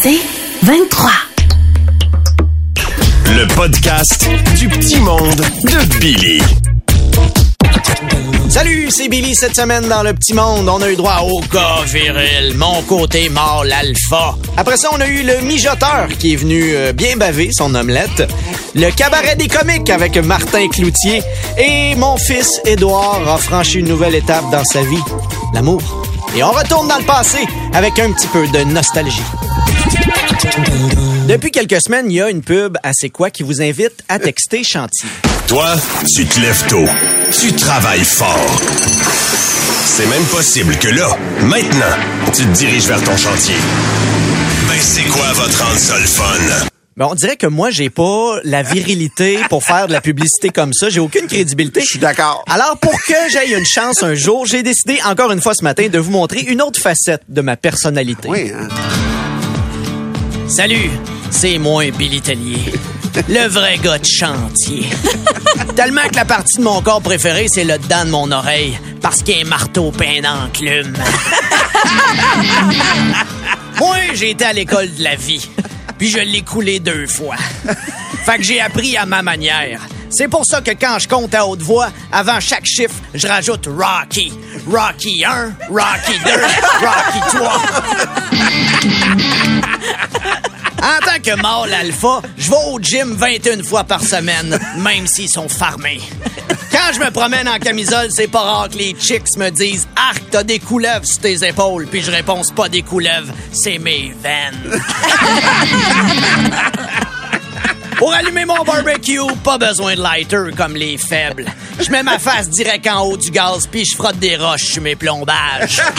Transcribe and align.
C'est 0.00 0.20
23. 0.62 1.10
Le 3.26 3.54
podcast 3.56 4.28
du 4.56 4.68
petit 4.68 5.00
monde 5.00 5.34
de 5.34 5.98
Billy. 5.98 6.40
Salut, 8.48 8.90
c'est 8.90 9.08
Billy 9.08 9.34
cette 9.34 9.56
semaine 9.56 9.88
dans 9.88 10.04
le 10.04 10.14
petit 10.14 10.34
monde. 10.34 10.68
On 10.68 10.80
a 10.82 10.88
eu 10.88 10.94
droit 10.94 11.22
au 11.22 11.40
gars 11.52 11.82
viril, 11.84 12.54
mon 12.56 12.80
côté 12.82 13.28
mâle 13.28 13.72
alpha. 13.72 14.36
Après 14.56 14.76
ça, 14.76 14.88
on 14.92 15.00
a 15.00 15.08
eu 15.08 15.24
le 15.24 15.40
mijoteur 15.40 16.06
qui 16.18 16.34
est 16.34 16.36
venu 16.36 16.76
euh, 16.76 16.92
bien 16.92 17.16
baver 17.16 17.50
son 17.52 17.74
omelette, 17.74 18.22
le 18.76 18.90
cabaret 18.90 19.34
des 19.34 19.48
comiques 19.48 19.90
avec 19.90 20.16
Martin 20.18 20.68
Cloutier 20.68 21.22
et 21.58 21.96
mon 21.96 22.16
fils 22.16 22.60
Édouard 22.64 23.28
a 23.28 23.38
franchi 23.38 23.80
une 23.80 23.88
nouvelle 23.88 24.14
étape 24.14 24.48
dans 24.52 24.64
sa 24.64 24.82
vie, 24.82 25.02
l'amour. 25.54 25.82
Et 26.36 26.42
on 26.44 26.52
retourne 26.52 26.86
dans 26.86 26.98
le 26.98 27.04
passé 27.04 27.38
avec 27.74 27.98
un 27.98 28.12
petit 28.12 28.28
peu 28.28 28.46
de 28.46 28.62
nostalgie. 28.62 29.22
Depuis 31.28 31.50
quelques 31.50 31.80
semaines, 31.82 32.10
il 32.10 32.14
y 32.14 32.22
a 32.22 32.30
une 32.30 32.42
pub 32.42 32.76
à 32.82 32.92
C'est 32.92 33.10
quoi 33.10 33.30
qui 33.30 33.42
vous 33.42 33.60
invite 33.60 34.04
à 34.08 34.18
texter 34.18 34.62
chantier. 34.64 35.08
Toi, 35.46 35.74
tu 36.14 36.24
te 36.26 36.40
lèves 36.40 36.64
tôt. 36.68 36.84
Tu 37.40 37.52
travailles 37.52 38.04
fort. 38.04 38.56
C'est 39.84 40.06
même 40.06 40.24
possible 40.24 40.76
que 40.76 40.88
là, 40.88 41.16
maintenant, 41.42 41.96
tu 42.26 42.44
te 42.44 42.52
diriges 42.56 42.86
vers 42.86 43.02
ton 43.02 43.16
chantier. 43.16 43.56
Ben, 44.68 44.78
c'est 44.80 45.04
quoi 45.04 45.32
votre 45.32 46.00
le 46.00 46.06
fun? 46.06 46.66
Ben, 46.96 47.06
on 47.10 47.14
dirait 47.14 47.36
que 47.36 47.46
moi, 47.46 47.70
j'ai 47.70 47.90
pas 47.90 48.38
la 48.44 48.62
virilité 48.62 49.38
pour 49.48 49.64
faire 49.64 49.86
de 49.86 49.92
la 49.92 50.00
publicité 50.00 50.50
comme 50.50 50.72
ça. 50.72 50.88
J'ai 50.88 51.00
aucune 51.00 51.26
crédibilité. 51.26 51.80
Je 51.80 51.86
suis 51.86 51.98
d'accord. 51.98 52.44
Alors, 52.48 52.76
pour 52.78 52.94
que 53.02 53.14
j'aie 53.30 53.56
une 53.56 53.66
chance 53.66 54.02
un 54.02 54.14
jour, 54.14 54.46
j'ai 54.46 54.62
décidé, 54.62 54.98
encore 55.04 55.32
une 55.32 55.40
fois 55.40 55.54
ce 55.54 55.64
matin, 55.64 55.88
de 55.88 55.98
vous 55.98 56.10
montrer 56.10 56.40
une 56.40 56.62
autre 56.62 56.80
facette 56.80 57.22
de 57.28 57.40
ma 57.40 57.56
personnalité. 57.56 58.28
Oui, 58.28 58.52
hein? 58.54 58.68
Salut, 60.48 60.90
c'est 61.30 61.58
moi, 61.58 61.90
Billy 61.90 62.22
Tellier. 62.22 62.72
Le 63.28 63.46
vrai 63.48 63.76
gars 63.78 63.98
de 63.98 64.06
chantier. 64.06 64.86
Tellement 65.76 66.08
que 66.08 66.16
la 66.16 66.24
partie 66.24 66.56
de 66.56 66.62
mon 66.62 66.80
corps 66.80 67.02
préférée, 67.02 67.48
c'est 67.48 67.64
le 67.64 67.76
dedans 67.76 68.06
de 68.06 68.10
mon 68.10 68.32
oreille, 68.32 68.78
parce 69.02 69.22
qu'il 69.22 69.36
y 69.36 69.42
a 69.42 69.46
un 69.46 69.48
marteau 69.48 69.90
peint 69.92 70.22
d'enclume. 70.22 70.94
moi, 73.78 73.96
j'ai 74.14 74.30
été 74.30 74.46
à 74.46 74.54
l'école 74.54 74.92
de 74.94 75.04
la 75.04 75.16
vie, 75.16 75.48
puis 75.98 76.08
je 76.08 76.18
l'ai 76.18 76.42
coulé 76.42 76.80
deux 76.80 77.06
fois. 77.06 77.36
Fait 78.24 78.38
que 78.38 78.42
j'ai 78.42 78.60
appris 78.60 78.96
à 78.96 79.04
ma 79.04 79.22
manière. 79.22 79.80
C'est 80.10 80.28
pour 80.28 80.46
ça 80.46 80.62
que 80.62 80.70
quand 80.70 80.98
je 80.98 81.08
compte 81.08 81.34
à 81.34 81.46
haute 81.46 81.60
voix, 81.60 81.90
avant 82.10 82.40
chaque 82.40 82.64
chiffre, 82.64 82.94
je 83.12 83.26
rajoute 83.26 83.66
Rocky. 83.66 84.32
Rocky 84.66 85.24
1, 85.24 85.52
Rocky 85.68 86.18
2, 86.24 86.30
Rocky 86.80 87.20
3. 87.36 87.62
En 90.78 91.04
tant 91.04 91.20
que 91.22 91.34
mâle 91.40 91.74
alpha, 91.74 92.22
je 92.36 92.50
vais 92.50 92.56
au 92.68 92.78
gym 92.80 93.14
21 93.14 93.62
fois 93.64 93.84
par 93.84 94.02
semaine, 94.02 94.58
même 94.76 95.06
s'ils 95.06 95.28
sont 95.28 95.48
farmés. 95.48 96.00
Quand 96.70 96.92
je 96.94 97.00
me 97.00 97.10
promène 97.10 97.48
en 97.48 97.58
camisole, 97.58 98.08
c'est 98.10 98.28
pas 98.28 98.40
rare 98.40 98.68
que 98.68 98.78
les 98.78 98.94
chicks 98.98 99.36
me 99.36 99.50
disent 99.50 99.88
Arc, 99.96 100.22
t'as 100.30 100.44
des 100.44 100.58
couleuvres 100.58 101.04
sur 101.04 101.18
tes 101.18 101.46
épaules. 101.46 101.86
Puis 101.88 102.02
je 102.02 102.10
réponds 102.10 102.42
pas 102.54 102.68
des 102.68 102.82
couleuvres, 102.82 103.32
c'est 103.52 103.78
mes 103.78 104.14
veines. 104.22 104.80
Pour 107.98 108.12
allumer 108.12 108.44
mon 108.44 108.62
barbecue, 108.62 109.18
pas 109.42 109.58
besoin 109.58 109.96
de 109.96 110.00
lighter 110.00 110.52
comme 110.56 110.76
les 110.76 110.96
faibles. 110.96 111.46
Je 111.80 111.90
mets 111.90 112.04
ma 112.04 112.20
face 112.20 112.48
direct 112.48 112.86
en 112.86 113.02
haut 113.02 113.16
du 113.16 113.32
gaz 113.32 113.66
puis 113.66 113.84
je 113.84 113.96
frotte 113.96 114.20
des 114.20 114.36
roches 114.36 114.66
sur 114.66 114.82
mes 114.82 114.94
plombages. 114.94 115.82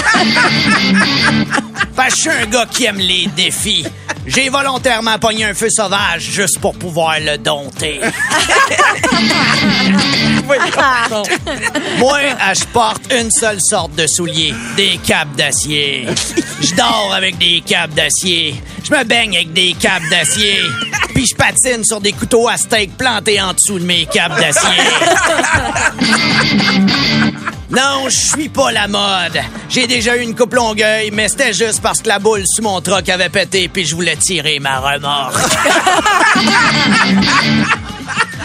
Parce 1.97 2.13
que 2.13 2.15
je 2.15 2.21
suis 2.21 2.29
un 2.29 2.45
gars 2.45 2.65
qui 2.71 2.85
aime 2.85 2.99
les 2.99 3.27
défis. 3.35 3.85
J'ai 4.29 4.49
volontairement 4.49 5.17
pogné 5.17 5.45
un 5.45 5.55
feu 5.55 5.69
sauvage 5.71 6.21
juste 6.21 6.59
pour 6.59 6.77
pouvoir 6.77 7.19
le 7.19 7.39
dompter. 7.39 7.99
Moi, 11.97 12.19
je 12.53 12.65
porte 12.65 13.11
une 13.11 13.31
seule 13.31 13.59
sorte 13.59 13.95
de 13.95 14.05
souliers, 14.05 14.53
des 14.77 14.99
capes 15.03 15.35
d'acier. 15.35 16.05
Je 16.61 16.75
dors 16.75 17.11
avec 17.11 17.39
des 17.39 17.61
capes 17.65 17.95
d'acier. 17.95 18.61
Je 18.83 18.91
me 18.91 19.03
baigne 19.03 19.35
avec 19.35 19.51
des 19.51 19.73
capes 19.73 20.07
d'acier. 20.11 20.61
Puis 21.15 21.25
je 21.25 21.35
patine 21.35 21.83
sur 21.83 21.99
des 21.99 22.11
couteaux 22.13 22.47
à 22.47 22.57
steak 22.57 22.97
plantés 22.97 23.41
en 23.41 23.53
dessous 23.53 23.79
de 23.79 23.85
mes 23.85 24.05
capes 24.05 24.39
d'acier. 24.39 24.77
Non, 27.69 28.09
je 28.09 28.17
suis 28.17 28.49
pas 28.49 28.71
la 28.71 28.87
mode. 28.87 29.39
J'ai 29.69 29.85
déjà 29.85 30.17
eu 30.17 30.21
une 30.21 30.35
coupe 30.35 30.55
longueuil, 30.55 31.11
mais 31.11 31.27
c'était 31.29 31.53
juste 31.53 31.81
parce 31.81 32.01
que 32.01 32.07
la 32.07 32.17
boule 32.17 32.43
sur 32.47 32.63
mon 32.63 32.81
troc 32.81 33.07
avait 33.09 33.29
pété 33.29 33.67
puis 33.67 33.85
je 33.85 33.95
voulais 33.95 34.15
tirer 34.15 34.59
ma 34.59 34.79
remorque. 34.79 35.37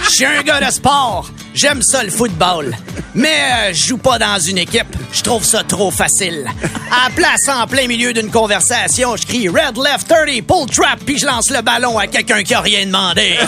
Je 0.05 0.11
suis 0.11 0.27
un 0.27 0.43
gars 0.43 0.61
de 0.61 0.71
sport. 0.71 1.31
J'aime 1.55 1.81
ça 1.83 2.05
le 2.05 2.11
football. 2.11 2.77
Mais 3.15 3.29
euh, 3.29 3.73
je 3.73 3.87
joue 3.87 3.97
pas 3.97 4.19
dans 4.19 4.39
une 4.39 4.59
équipe. 4.59 4.95
Je 5.13 5.23
trouve 5.23 5.45
ça 5.45 5.63
trop 5.63 5.91
facile. 5.91 6.47
À 6.91 7.09
la 7.09 7.15
place, 7.15 7.49
en 7.49 7.67
plein 7.67 7.87
milieu 7.87 8.13
d'une 8.13 8.31
conversation, 8.31 9.17
je 9.17 9.25
crie 9.25 9.49
Red 9.49 9.79
Left 9.79 10.07
30, 10.09 10.43
pull 10.47 10.69
trap, 10.69 11.01
puis 11.07 11.19
je 11.19 11.25
lance 11.27 11.51
le 11.51 11.63
ballon 11.63 11.99
à 11.99 12.07
quelqu'un 12.07 12.43
qui 12.43 12.53
a 12.55 12.61
rien 12.61 12.85
demandé. 12.87 13.39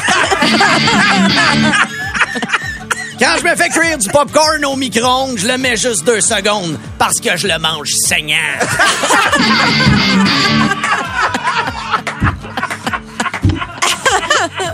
Quand 3.18 3.38
je 3.38 3.44
me 3.44 3.56
fais 3.56 3.68
cuire 3.70 3.96
du 3.98 4.08
popcorn 4.10 4.64
au 4.66 4.76
micro-ondes, 4.76 5.38
je 5.38 5.46
le 5.46 5.56
mets 5.56 5.76
juste 5.76 6.04
deux 6.04 6.20
secondes 6.20 6.78
parce 6.98 7.18
que 7.18 7.36
je 7.36 7.48
le 7.48 7.58
mange 7.58 7.88
saignant. 8.06 8.36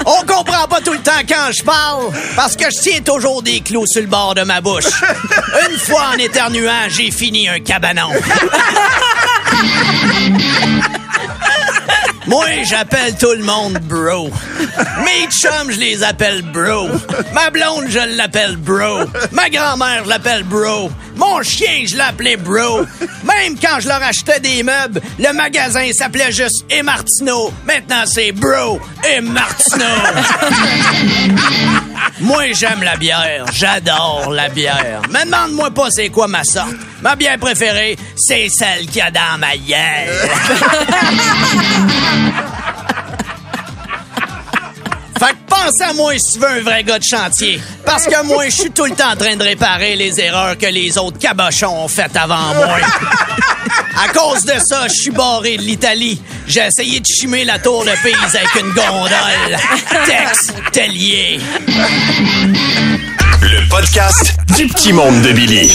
On 0.05 0.27
comprend 0.27 0.67
pas 0.67 0.81
tout 0.81 0.93
le 0.93 0.99
temps 0.99 1.13
quand 1.29 1.53
je 1.53 1.63
parle 1.63 2.13
parce 2.35 2.57
que 2.57 2.65
je 2.65 2.81
tiens 2.81 3.01
toujours 3.01 3.43
des 3.43 3.61
clous 3.61 3.87
sur 3.87 4.03
le 4.03 4.09
bord 4.09 4.35
de 4.35 4.43
ma 4.43 4.61
bouche. 4.61 4.87
Une 5.71 5.79
fois 5.79 6.11
en 6.15 6.19
éternuant, 6.19 6.89
j'ai 6.89 7.11
fini 7.11 7.49
un 7.49 7.61
cabanon. 7.61 8.11
Moi, 12.33 12.63
j'appelle 12.65 13.15
tout 13.19 13.35
le 13.37 13.45
monde 13.45 13.79
bro. 13.83 14.31
Mes 15.05 15.29
chums, 15.31 15.71
je 15.71 15.79
les 15.79 16.03
appelle 16.03 16.41
bro. 16.41 16.89
Ma 17.35 17.51
blonde, 17.51 17.89
je 17.89 18.17
l'appelle 18.17 18.57
bro. 18.57 19.01
Ma 19.33 19.51
grand-mère, 19.51 20.05
je 20.05 20.09
l'appelle 20.09 20.43
bro. 20.45 20.91
Mon 21.15 21.43
chien, 21.43 21.85
je 21.87 21.95
l'appelais 21.95 22.39
bro. 22.39 22.87
Même 23.25 23.59
quand 23.61 23.81
je 23.81 23.89
leur 23.89 24.03
achetais 24.03 24.41
des 24.41 24.63
meubles, 24.63 25.03
le 25.19 25.31
magasin 25.35 25.93
s'appelait 25.93 26.33
juste 26.33 26.65
Et 26.71 26.83
Martineau. 26.83 27.53
Maintenant, 27.67 28.05
c'est 28.07 28.33
bro 28.33 28.81
et 29.15 29.21
Martineau. 29.21 29.85
Moi, 32.23 32.53
j'aime 32.53 32.83
la 32.83 32.97
bière. 32.97 33.45
J'adore 33.53 34.31
la 34.31 34.49
bière. 34.49 35.03
Mais 35.11 35.25
demande-moi 35.25 35.71
pas 35.71 35.91
c'est 35.91 36.09
quoi 36.09 36.29
ma 36.29 36.45
sorte. 36.45 36.77
Ma 37.03 37.17
bière 37.17 37.39
préférée, 37.39 37.97
c'est 38.17 38.49
celle 38.49 38.87
qu'il 38.87 38.99
y 38.99 39.01
a 39.01 39.11
dans 39.11 39.39
ma 39.39 39.57
gueule. 39.57 40.31
pense 45.65 45.81
à 45.81 45.93
moi 45.93 46.13
si 46.19 46.33
tu 46.33 46.39
veux 46.41 46.49
un 46.49 46.61
vrai 46.63 46.83
gars 46.83 46.99
de 46.99 47.05
chantier. 47.05 47.61
Parce 47.85 48.07
que 48.07 48.25
moi, 48.25 48.47
je 48.47 48.57
suis 48.57 48.71
tout 48.71 48.85
le 48.85 48.93
temps 48.93 49.13
en 49.13 49.17
train 49.17 49.37
de 49.37 49.43
réparer 49.43 49.97
les 49.97 50.21
erreurs 50.21 50.57
que 50.59 50.67
les 50.67 50.99
autres 50.99 51.19
cabochons 51.19 51.85
ont 51.85 51.89
faites 51.89 52.17
avant 52.17 52.55
moi. 52.55 52.79
À 54.03 54.09
cause 54.09 54.45
de 54.45 54.55
ça, 54.65 54.89
je 54.89 54.95
suis 54.95 55.11
barré 55.11 55.57
de 55.57 55.63
l'Italie. 55.63 56.21
J'ai 56.47 56.67
essayé 56.67 57.01
de 57.01 57.07
chimer 57.07 57.45
la 57.45 57.59
tour 57.59 57.85
de 57.85 57.91
Pise 58.03 58.37
avec 58.37 58.55
une 58.57 58.73
gondole. 58.73 59.59
Tex 60.07 60.53
Tellier. 60.73 61.41
Le 63.43 63.69
podcast 63.69 64.35
du 64.57 64.67
petit 64.67 64.93
monde 64.93 65.23
de 65.23 65.33
Billy. 65.33 65.73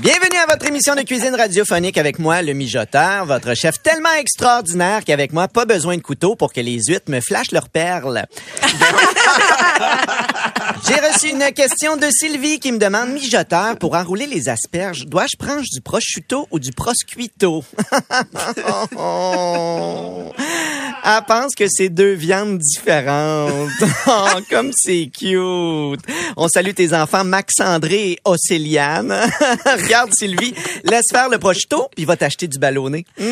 Bienvenue 0.00 0.38
à 0.38 0.46
votre 0.46 0.64
émission 0.66 0.94
de 0.94 1.02
cuisine 1.02 1.34
radiophonique 1.34 1.98
avec 1.98 2.18
moi, 2.18 2.40
le 2.40 2.54
mijoteur, 2.54 3.26
votre 3.26 3.54
chef 3.54 3.82
tellement 3.82 4.14
extraordinaire 4.18 5.04
qu'avec 5.04 5.34
moi, 5.34 5.46
pas 5.46 5.66
besoin 5.66 5.94
de 5.98 6.00
couteau 6.00 6.36
pour 6.36 6.54
que 6.54 6.60
les 6.62 6.80
huîtres 6.88 7.10
me 7.10 7.20
flashent 7.20 7.52
leurs 7.52 7.68
perles. 7.68 8.24
J'ai 10.86 10.94
reçu 10.94 11.28
une 11.28 11.52
question 11.52 11.96
de 11.96 12.06
Sylvie 12.10 12.58
qui 12.58 12.72
me 12.72 12.78
demande, 12.78 13.10
mijoteur, 13.10 13.76
pour 13.76 13.94
enrouler 13.94 14.26
les 14.26 14.48
asperges, 14.48 15.06
dois-je 15.06 15.36
prendre 15.36 15.62
du 15.62 15.80
prosciutto 15.80 16.48
ou 16.50 16.58
du 16.58 16.72
proscuito? 16.72 17.64
Elle 21.02 21.24
pense 21.26 21.54
que 21.54 21.64
c'est 21.68 21.88
deux 21.88 22.12
viandes 22.12 22.58
différentes. 22.58 23.70
Oh, 24.06 24.40
comme 24.50 24.70
c'est 24.74 25.10
cute. 25.16 26.00
On 26.36 26.48
salue 26.48 26.72
tes 26.72 26.94
enfants 26.94 27.22
Max-André 27.22 28.12
et 28.12 28.18
Océliane. 28.24 29.12
Regarde 29.64 30.10
Sylvie, 30.12 30.54
laisse 30.84 31.04
faire 31.10 31.28
le 31.28 31.38
prosciutto, 31.38 31.88
puis 31.94 32.04
va 32.04 32.16
t'acheter 32.16 32.48
du 32.48 32.58
ballonné. 32.58 33.04
Hmm? 33.18 33.26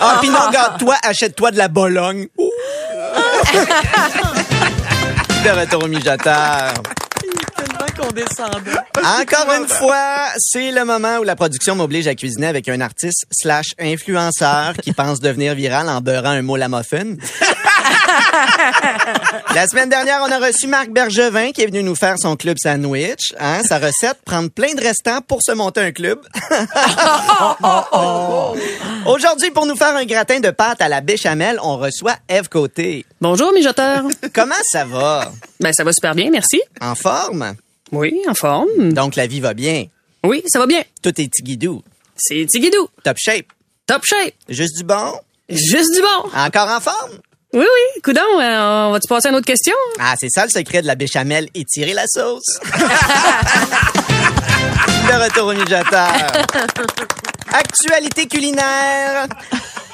Ah, 0.00 0.18
puis 0.20 0.30
non, 0.30 0.38
regarde-toi, 0.48 0.96
achète-toi 1.02 1.50
de 1.50 1.58
la 1.58 1.68
Bologne. 1.68 2.28
Encore 9.20 9.52
une 9.54 9.68
fois, 9.68 10.28
c'est 10.36 10.70
le 10.70 10.84
moment 10.84 11.18
où 11.18 11.22
la 11.22 11.34
production 11.34 11.74
m'oblige 11.74 12.06
à 12.08 12.14
cuisiner 12.14 12.46
avec 12.46 12.68
un 12.68 12.80
artiste 12.80 13.24
slash 13.30 13.68
influenceur 13.78 14.74
qui 14.82 14.92
pense 14.92 15.20
devenir 15.20 15.54
viral 15.54 15.88
en 15.88 16.02
beurrant 16.02 16.30
un 16.30 16.42
moule 16.42 16.62
à 16.62 16.68
muffin. 16.68 17.14
La 19.54 19.66
semaine 19.66 19.88
dernière, 19.88 20.20
on 20.26 20.30
a 20.30 20.38
reçu 20.38 20.66
Marc 20.66 20.90
Bergevin 20.90 21.52
qui 21.52 21.62
est 21.62 21.66
venu 21.66 21.82
nous 21.82 21.94
faire 21.94 22.16
son 22.18 22.36
club 22.36 22.56
sandwich. 22.62 23.32
Hein, 23.38 23.62
sa 23.62 23.78
recette, 23.78 24.18
prendre 24.24 24.50
plein 24.50 24.74
de 24.74 24.80
restants 24.80 25.20
pour 25.26 25.40
se 25.42 25.52
monter 25.52 25.80
un 25.80 25.92
club. 25.92 26.20
Aujourd'hui, 29.06 29.50
pour 29.50 29.66
nous 29.66 29.76
faire 29.76 29.94
un 29.96 30.04
gratin 30.04 30.40
de 30.40 30.50
pâte 30.50 30.80
à 30.80 30.88
la 30.88 31.00
béchamel, 31.00 31.58
on 31.62 31.78
reçoit 31.78 32.16
Eve 32.28 32.48
Côté. 32.48 33.04
Bonjour, 33.20 33.52
mijoteur. 33.52 34.04
Comment 34.32 34.54
ça 34.70 34.84
va? 34.84 35.32
Ben, 35.60 35.72
ça 35.72 35.84
va 35.84 35.92
super 35.92 36.14
bien, 36.14 36.30
merci. 36.30 36.60
En 36.80 36.94
forme? 36.94 37.54
Oui, 37.92 38.20
en 38.28 38.34
forme. 38.34 38.92
Donc, 38.92 39.16
la 39.16 39.26
vie 39.26 39.40
va 39.40 39.54
bien? 39.54 39.86
Oui, 40.24 40.42
ça 40.46 40.58
va 40.58 40.66
bien. 40.66 40.82
Tout 41.02 41.18
est 41.20 41.32
tigidou. 41.32 41.82
C'est 42.16 42.44
Tigidou. 42.46 42.88
Top 43.02 43.16
shape. 43.18 43.46
Top 43.86 44.04
shape. 44.04 44.34
Juste 44.48 44.76
du 44.76 44.84
bon? 44.84 45.12
Juste 45.48 45.94
du 45.94 46.00
bon. 46.00 46.30
Encore 46.36 46.68
en 46.68 46.80
forme? 46.80 47.18
Oui, 47.52 47.64
oui. 47.64 48.00
Coudon, 48.04 48.20
euh, 48.40 48.86
on 48.86 48.92
va-tu 48.92 49.08
passer 49.08 49.26
à 49.26 49.30
une 49.30 49.36
autre 49.36 49.46
question? 49.46 49.74
Ah, 49.98 50.14
c'est 50.18 50.28
ça 50.30 50.44
le 50.44 50.50
secret 50.50 50.82
de 50.82 50.86
la 50.86 50.94
béchamel, 50.94 51.48
étirer 51.52 51.94
la 51.94 52.06
sauce. 52.06 52.60
le 55.08 55.24
retour 55.24 55.48
au 55.48 55.52
mijoteur. 55.52 56.12
Actualité 57.52 58.28
culinaire. 58.28 59.26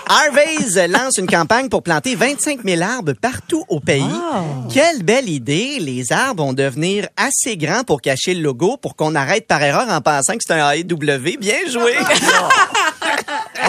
Harvey's 0.09 0.77
lance 0.89 1.19
une 1.19 1.27
campagne 1.27 1.69
pour 1.69 1.83
planter 1.83 2.15
25 2.15 2.61
000 2.65 2.81
arbres 2.81 3.15
partout 3.21 3.65
au 3.69 3.81
pays. 3.81 4.05
Quelle 4.73 5.03
belle 5.03 5.29
idée! 5.29 5.79
Les 5.81 6.13
arbres 6.13 6.45
vont 6.45 6.53
devenir 6.53 7.09
assez 7.17 7.57
grands 7.57 7.83
pour 7.83 8.01
cacher 8.01 8.35
le 8.35 8.43
logo 8.43 8.77
pour 8.77 8.95
qu'on 8.95 9.17
arrête 9.17 9.49
par 9.49 9.61
erreur 9.63 9.89
en 9.89 10.01
pensant 10.01 10.35
que 10.35 10.43
c'est 10.47 10.55
un 10.55 10.71
AEW. 10.71 11.39
Bien 11.41 11.59
joué! 11.69 11.95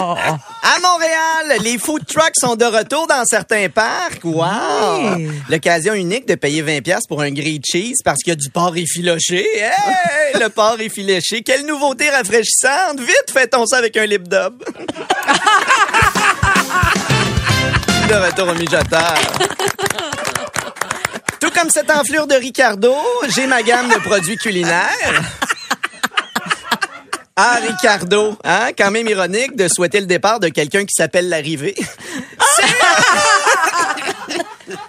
À 0.00 0.80
Montréal, 0.80 1.60
les 1.64 1.78
food 1.78 2.06
trucks 2.06 2.36
sont 2.36 2.54
de 2.54 2.64
retour 2.64 3.06
dans 3.08 3.24
certains 3.24 3.68
parcs. 3.68 4.22
Wow! 4.22 5.18
L'occasion 5.48 5.94
unique 5.94 6.28
de 6.28 6.36
payer 6.36 6.62
20 6.62 6.82
pièces 6.82 7.06
pour 7.08 7.20
un 7.22 7.30
grilled 7.32 7.64
cheese 7.64 7.96
parce 8.04 8.18
qu'il 8.18 8.30
y 8.30 8.32
a 8.32 8.36
du 8.36 8.50
porc 8.50 8.76
effiloché. 8.76 9.44
Hey! 9.56 10.40
Le 10.40 10.48
porc 10.50 10.80
effiloché. 10.80 11.42
Quelle 11.42 11.66
nouveauté 11.66 12.10
rafraîchissante! 12.10 13.00
Vite, 13.00 13.32
fait-on 13.32 13.66
ça 13.66 13.78
avec 13.78 13.96
un 13.96 14.06
lip 14.06 14.28
dub. 14.28 14.62
de 18.08 18.14
retour 18.14 18.54
au. 18.54 19.14
Tout 21.40 21.50
comme 21.50 21.68
cette 21.68 21.90
enflure 21.90 22.26
de 22.26 22.34
Ricardo, 22.34 22.94
j'ai 23.34 23.46
ma 23.46 23.62
gamme 23.62 23.88
de 23.88 23.96
produits 23.96 24.38
culinaires. 24.38 25.22
Ah, 27.36 27.58
Ricardo, 27.62 28.36
hein? 28.44 28.70
Quand 28.76 28.90
même 28.90 29.06
ironique 29.08 29.54
de 29.56 29.68
souhaiter 29.68 30.00
le 30.00 30.06
départ 30.06 30.40
de 30.40 30.48
quelqu'un 30.48 30.84
qui 30.86 30.94
s'appelle 30.96 31.28
l'arrivée. 31.28 31.74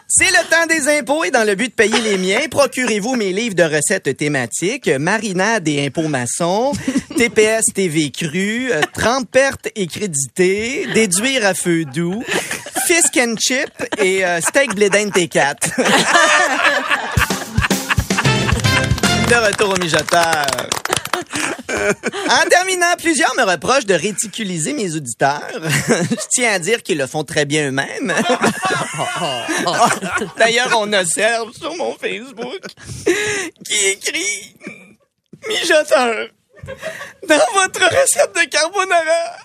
C'est 0.08 0.32
le 0.32 0.50
temps 0.50 0.66
des 0.68 0.88
impôts 0.98 1.24
et 1.24 1.32
dans 1.32 1.46
le 1.46 1.56
but 1.56 1.68
de 1.68 1.74
payer 1.74 2.02
les 2.02 2.18
miens, 2.18 2.48
procurez-vous 2.50 3.16
mes 3.16 3.32
livres 3.32 3.56
de 3.56 3.64
recettes 3.64 4.18
thématiques, 4.18 4.88
marinade 4.88 5.68
et 5.68 5.86
impôts 5.86 6.08
maçons, 6.08 6.72
TPS 7.16 7.66
TV 7.74 8.10
cru, 8.10 8.72
euh, 8.72 8.82
30 8.94 9.30
pertes 9.30 9.70
et 9.76 9.88
crédité, 9.88 10.88
déduire 10.94 11.46
à 11.46 11.54
feu 11.54 11.86
doux, 11.86 12.24
fisk 12.90 13.18
and 13.18 13.36
chip 13.38 13.70
et 14.00 14.26
euh, 14.26 14.42
steak 14.42 14.74
bledin 14.74 15.10
T4. 15.10 15.56
De 19.30 19.36
retour 19.36 19.70
au 19.76 19.78
mijoteur. 19.78 20.48
En 21.70 22.50
terminant, 22.50 22.96
plusieurs 22.98 23.36
me 23.36 23.44
reprochent 23.44 23.86
de 23.86 23.94
ridiculiser 23.94 24.74
mes 24.74 24.96
auditeurs. 24.96 25.52
Je 25.88 26.28
tiens 26.32 26.54
à 26.54 26.60
dire 26.60 26.82
qu'ils 26.82 26.98
le 26.98 27.06
font 27.06 27.24
très 27.24 27.46
bien 27.46 27.68
eux-mêmes. 27.68 28.12
D'ailleurs, 30.38 30.76
on 30.80 30.92
a 30.92 31.06
Serge 31.06 31.54
sur 31.54 31.76
mon 31.76 31.96
Facebook 31.96 32.62
qui 33.68 33.86
écrit 33.86 34.56
Mijoteur, 35.48 36.28
dans 37.28 37.54
votre 37.54 37.84
recette 37.84 38.34
de 38.36 38.50
carbonara, 38.50 39.38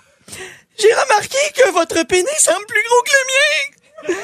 votre 1.75 2.03
pénis 2.03 2.39
semble 2.39 2.65
plus 2.65 2.83
gros 2.83 3.03
que 3.03 3.11
le 3.11 3.25
mien. 3.33 4.15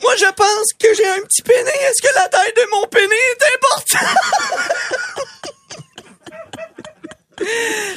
Moi, 0.00 0.16
je 0.16 0.32
pense 0.32 0.72
que 0.78 0.94
j'ai 0.94 1.08
un 1.08 1.20
petit 1.20 1.42
pénis. 1.42 1.68
Est-ce 1.68 2.00
que 2.00 2.14
la 2.14 2.26
taille 2.28 2.54
de 2.54 2.66
mon 2.70 2.86
pénis 2.86 3.12
est 3.12 3.44
importante? 3.54 4.16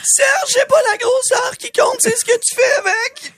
Serge, 0.04 0.50
c'est 0.50 0.68
pas 0.68 0.82
la 0.92 0.98
grosseur 0.98 1.58
qui 1.58 1.72
compte, 1.72 1.98
c'est 2.00 2.18
ce 2.18 2.26
que 2.26 2.38
tu 2.40 2.56
fais 2.56 2.74
avec. 2.74 3.34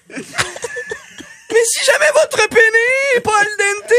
Mais 1.51 1.65
si 1.65 1.85
jamais 1.85 2.09
votre 2.13 2.47
pénis 2.49 3.15
est 3.15 3.21
pas 3.21 3.39
al 3.39 3.47
dente, 3.57 3.93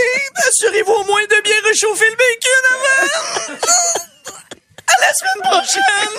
assurez-vous 0.48 0.92
au 0.92 1.04
moins 1.04 1.24
de 1.24 1.40
bien 1.42 1.60
réchauffer 1.64 2.10
le 2.10 2.16
bacon 2.16 2.64
avant. 2.74 3.08
À 4.88 4.94
la 5.00 5.12
semaine 5.14 5.42
prochaine. 5.50 6.14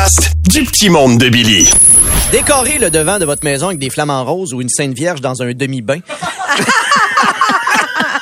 Podcast 0.00 0.32
du 0.48 0.64
petit 0.64 0.88
monde 0.88 1.18
de 1.18 1.28
Billy. 1.28 1.70
Décorez 2.32 2.78
le 2.78 2.88
devant 2.90 3.18
de 3.18 3.26
votre 3.26 3.44
maison 3.44 3.66
avec 3.66 3.78
des 3.78 3.90
flamants 3.90 4.24
roses 4.24 4.54
ou 4.54 4.62
une 4.62 4.70
Sainte 4.70 4.94
Vierge 4.94 5.20
dans 5.20 5.42
un 5.42 5.52
demi-bain. 5.52 5.98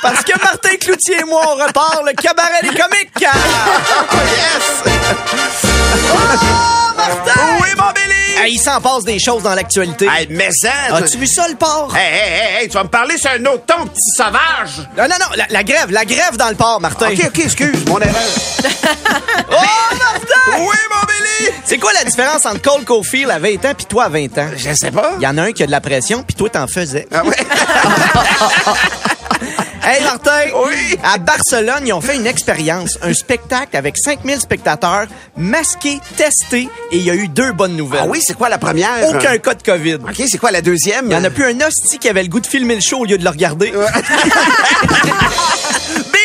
Parce 0.01 0.23
que 0.23 0.37
Martin 0.41 0.75
Cloutier 0.81 1.21
et 1.21 1.23
moi, 1.23 1.41
on 1.47 1.55
repart 1.65 2.01
le 2.05 2.11
cabaret 2.21 2.61
des 2.63 2.69
comiques. 2.69 3.21
yes! 3.21 3.31
Oh, 6.11 6.17
Martin! 6.97 7.39
Oui, 7.61 7.69
mon 7.77 7.91
Billy! 7.93 8.43
Hey, 8.43 8.55
il 8.55 8.59
s'en 8.59 8.81
passe 8.81 9.05
des 9.05 9.19
choses 9.19 9.43
dans 9.43 9.55
l'actualité. 9.55 10.05
Hey, 10.13 10.27
mais 10.29 10.49
ça... 10.51 10.71
As-tu 10.95 11.17
vu 11.17 11.27
ça, 11.27 11.47
le 11.47 11.55
port? 11.55 11.95
Hey, 11.95 12.13
hey, 12.13 12.31
hey, 12.31 12.63
hey, 12.63 12.67
tu 12.67 12.73
vas 12.73 12.83
me 12.83 12.89
parler 12.89 13.17
sur 13.17 13.29
un 13.29 13.45
autre 13.45 13.63
ton, 13.65 13.85
petit 13.85 14.11
sauvage! 14.17 14.85
Non, 14.97 15.03
non, 15.03 15.15
non, 15.17 15.27
la, 15.37 15.45
la 15.49 15.63
grève, 15.63 15.91
la 15.91 16.03
grève 16.03 16.35
dans 16.35 16.49
le 16.49 16.55
port, 16.55 16.81
Martin. 16.81 17.11
OK, 17.11 17.21
OK, 17.27 17.39
excuse, 17.39 17.85
mon 17.87 17.99
erreur. 17.99 18.15
Oh, 19.51 19.95
Martin! 19.97 20.18
Oui, 20.47 20.55
mon 20.57 21.07
Billy! 21.07 21.51
C'est 21.65 21.77
quoi 21.77 21.91
la 21.93 22.03
différence 22.03 22.45
entre 22.45 22.61
Cole 22.61 22.83
Caulfield 22.83 23.29
à 23.29 23.39
20 23.39 23.65
ans 23.65 23.73
puis 23.75 23.85
toi 23.85 24.05
à 24.05 24.09
20 24.09 24.37
ans? 24.37 24.49
Je 24.55 24.73
sais 24.73 24.91
pas. 24.91 25.13
Il 25.17 25.23
y 25.23 25.27
en 25.27 25.37
a 25.37 25.43
un 25.43 25.51
qui 25.51 25.63
a 25.63 25.65
de 25.65 25.71
la 25.71 25.81
pression 25.81 26.23
puis 26.23 26.35
toi 26.35 26.49
t'en 26.49 26.67
faisais. 26.67 27.07
Ah 27.11 27.23
ouais? 27.23 27.35
Hey 29.81 30.03
Martin! 30.03 30.41
Oui? 30.67 30.99
À 31.03 31.17
Barcelone, 31.17 31.87
ils 31.87 31.93
ont 31.93 32.01
fait 32.01 32.15
une 32.17 32.27
expérience, 32.27 32.99
un 33.01 33.13
spectacle 33.13 33.75
avec 33.75 33.95
5000 33.97 34.39
spectateurs, 34.39 35.07
masqués, 35.35 35.99
testés, 36.15 36.69
et 36.91 36.97
il 36.97 37.03
y 37.03 37.09
a 37.09 37.15
eu 37.15 37.27
deux 37.27 37.53
bonnes 37.53 37.75
nouvelles. 37.75 38.01
Ah 38.03 38.07
oui, 38.07 38.19
c'est 38.21 38.35
quoi 38.35 38.49
la 38.49 38.59
première? 38.59 39.09
Aucun 39.09 39.37
cas 39.39 39.55
de 39.55 39.63
COVID. 39.63 39.95
OK, 39.95 40.21
c'est 40.27 40.37
quoi 40.37 40.51
la 40.51 40.61
deuxième? 40.61 41.05
Il 41.07 41.13
y 41.13 41.15
en 41.15 41.23
a 41.23 41.29
plus 41.31 41.45
un 41.45 41.59
hostie 41.61 41.97
qui 41.97 42.07
avait 42.09 42.21
le 42.21 42.29
goût 42.29 42.39
de 42.39 42.45
filmer 42.45 42.75
le 42.75 42.81
show 42.81 42.99
au 42.99 43.05
lieu 43.05 43.17
de 43.17 43.23
le 43.23 43.29
regarder. 43.29 43.71
Billy! 43.71 43.79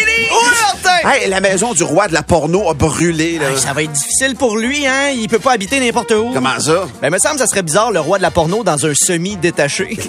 Hey, 1.06 1.28
la 1.28 1.40
maison 1.40 1.74
du 1.74 1.82
roi 1.82 2.08
de 2.08 2.14
la 2.14 2.22
porno 2.22 2.70
a 2.70 2.74
brûlé, 2.74 3.38
là. 3.38 3.50
Hey, 3.50 3.58
ça 3.58 3.72
va 3.74 3.82
être 3.82 3.92
difficile 3.92 4.36
pour 4.36 4.56
lui, 4.56 4.86
hein? 4.86 5.10
Il 5.14 5.28
peut 5.28 5.38
pas 5.38 5.52
habiter 5.52 5.78
n'importe 5.78 6.12
où. 6.12 6.30
Comment 6.32 6.58
ça? 6.58 6.86
Ben, 7.02 7.10
me 7.10 7.18
semble 7.18 7.34
que 7.34 7.40
ça 7.40 7.46
serait 7.46 7.62
bizarre, 7.62 7.90
le 7.92 8.00
roi 8.00 8.16
de 8.16 8.22
la 8.22 8.30
porno 8.30 8.64
dans 8.64 8.86
un 8.86 8.94
semi-détaché. 8.94 9.98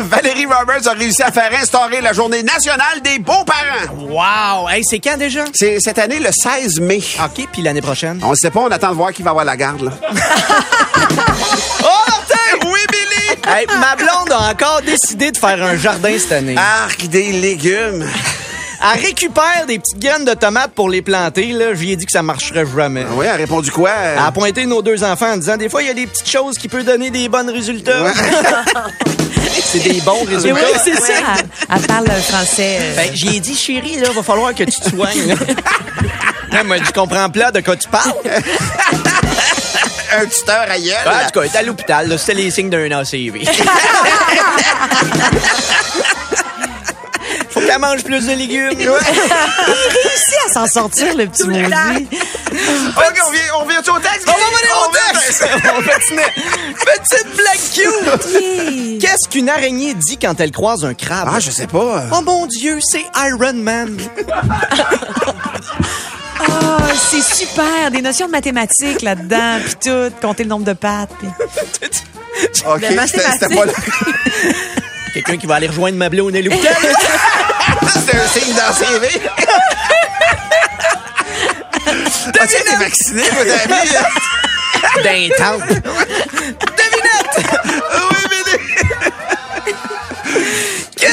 Valérie 0.00 0.44
Roberts 0.46 0.86
a 0.86 0.92
réussi 0.92 1.22
à 1.22 1.32
faire 1.32 1.50
instaurer 1.60 2.00
la 2.02 2.12
journée 2.12 2.42
nationale 2.42 3.00
des 3.02 3.18
beaux-parents. 3.18 3.94
wow! 3.98 4.68
Hey, 4.68 4.84
c'est 4.84 4.98
quand 5.00 5.16
déjà? 5.16 5.44
C'est 5.54 5.80
cette 5.80 5.98
année, 5.98 6.18
le 6.20 6.30
16 6.30 6.80
mai. 6.80 7.00
OK, 7.24 7.48
puis 7.52 7.62
l'année 7.62 7.80
prochaine? 7.80 8.20
On 8.22 8.30
ne 8.30 8.36
sait 8.36 8.50
pas, 8.50 8.60
on 8.60 8.68
attend 8.68 8.90
de 8.90 8.96
voir 8.96 9.12
qui 9.12 9.22
va 9.22 9.30
avoir 9.30 9.46
la 9.46 9.56
garde, 9.56 9.80
là. 9.82 9.92
Oh! 11.84 12.17
Hey, 13.50 13.66
ma 13.80 13.96
blonde 13.96 14.30
a 14.30 14.50
encore 14.50 14.82
décidé 14.84 15.30
de 15.32 15.36
faire 15.38 15.62
un 15.62 15.76
jardin 15.76 16.12
cette 16.18 16.32
année. 16.32 16.54
Arc 16.56 17.06
des 17.08 17.32
légumes. 17.32 18.06
Elle 18.94 19.00
récupère 19.04 19.64
des 19.66 19.78
petites 19.78 19.98
graines 19.98 20.24
de 20.26 20.34
tomates 20.34 20.72
pour 20.72 20.88
les 20.90 21.00
planter. 21.02 21.46
Là. 21.52 21.72
Je 21.74 21.80
lui 21.80 21.92
ai 21.92 21.96
dit 21.96 22.04
que 22.04 22.12
ça 22.12 22.22
marcherait 22.22 22.66
jamais. 22.76 23.04
Ah 23.08 23.14
oui, 23.14 23.24
elle 23.26 23.32
a 23.32 23.36
répondu 23.36 23.70
quoi? 23.70 23.90
Elle 23.90 24.18
a 24.18 24.30
pointé 24.32 24.66
nos 24.66 24.82
deux 24.82 25.02
enfants 25.02 25.32
en 25.32 25.36
disant 25.36 25.56
des 25.56 25.68
fois, 25.68 25.82
il 25.82 25.88
y 25.88 25.90
a 25.90 25.94
des 25.94 26.06
petites 26.06 26.28
choses 26.28 26.58
qui 26.58 26.68
peuvent 26.68 26.84
donner 26.84 27.10
des 27.10 27.28
bons 27.28 27.50
résultats. 27.50 28.12
c'est 29.64 29.80
des 29.80 30.00
bons 30.02 30.24
résultats. 30.24 30.54
oui, 30.54 30.78
c'est 30.84 30.94
ça. 31.00 31.12
Elle, 31.38 31.46
elle 31.74 31.86
parle 31.86 32.06
français. 32.22 32.78
euh, 32.80 32.96
Ben, 32.96 33.10
j'ai 33.14 33.40
dit, 33.40 33.56
chérie, 33.56 33.98
là, 33.98 34.10
va 34.14 34.22
falloir 34.22 34.54
que 34.54 34.64
tu 34.64 34.78
te 34.80 34.90
soignes. 34.90 35.34
je 36.52 36.92
comprends 36.92 37.30
pas 37.30 37.50
de 37.50 37.60
quoi 37.60 37.76
tu 37.76 37.88
parles. 37.88 38.12
Un 40.18 40.26
tuteur 40.26 40.66
à 40.68 40.78
gueule. 40.78 40.94
Ah, 41.06 41.22
en 41.22 41.26
tout 41.26 41.40
cas, 41.40 41.46
elle 41.46 41.50
est 41.54 41.56
à 41.56 41.62
l'hôpital. 41.62 42.18
C'était 42.18 42.34
les 42.34 42.50
signes 42.50 42.70
d'un 42.70 42.90
ACV. 42.90 43.44
Faut 47.50 47.60
qu'elle 47.60 47.78
mange 47.78 48.02
plus 48.04 48.26
de 48.26 48.32
légumes. 48.32 48.70
Il 48.78 48.88
réussit 48.88 50.38
à 50.46 50.52
s'en 50.52 50.66
sortir, 50.66 51.14
le 51.16 51.26
petit 51.26 51.44
maudit. 51.44 51.62
OK, 51.64 53.20
on 53.24 53.28
revient, 53.28 53.50
on 53.54 53.64
revient 53.64 53.78
au 53.78 53.98
texte? 53.98 54.26
On 54.26 54.32
va 54.32 54.46
revenir 54.46 54.74
au 54.84 54.90
texte! 54.92 55.44
Petite 56.84 57.30
blague 57.36 57.64
cute! 57.74 59.00
Qu'est-ce 59.00 59.28
qu'une 59.28 59.48
araignée 59.48 59.94
dit 59.94 60.18
quand 60.18 60.40
elle 60.40 60.50
croise 60.52 60.84
un 60.84 60.94
crabe? 60.94 61.28
Ah, 61.32 61.40
je 61.40 61.50
sais 61.50 61.66
pas. 61.66 62.04
Oh 62.12 62.22
mon 62.22 62.46
Dieu, 62.46 62.78
c'est 62.80 63.04
Iron 63.16 63.54
Man. 63.54 63.98
Oh, 66.50 66.82
c'est 67.10 67.22
super. 67.22 67.90
Des 67.90 68.00
notions 68.02 68.26
de 68.26 68.32
mathématiques 68.32 69.02
là-dedans, 69.02 69.58
puis 69.64 69.74
tout, 69.90 70.10
compter 70.20 70.44
le 70.44 70.48
nombre 70.50 70.64
de 70.64 70.72
pattes. 70.72 71.10
puis- 71.18 71.28
OK, 72.66 72.80
c'était 73.40 73.54
pas 73.54 73.64
là. 73.66 73.72
Quelqu'un 75.14 75.36
qui 75.36 75.46
va 75.46 75.56
aller 75.56 75.66
rejoindre 75.66 75.96
ma 75.96 76.08
blonde 76.08 76.34
et 76.36 76.42
l'hôpital. 76.42 76.74
C'était 77.94 78.16
un 78.18 78.26
signe 78.28 78.54
dans 78.54 78.72
CV. 78.72 79.08
Ah, 81.86 82.46
tu 82.46 82.62
t'es 82.64 82.76
vacciné, 82.76 83.22
votre 83.22 83.54
ami? 83.64 83.88
D'intente. 85.02 85.62
Devinette! 85.68 86.67